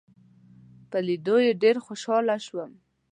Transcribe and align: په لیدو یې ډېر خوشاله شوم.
په 0.89 0.97
لیدو 1.07 1.37
یې 1.45 1.53
ډېر 1.63 1.75
خوشاله 1.85 2.35
شوم. 2.45 2.71